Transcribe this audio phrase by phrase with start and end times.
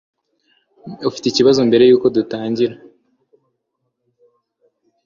[1.09, 2.75] ufite ikibazo mbere yuko dutangira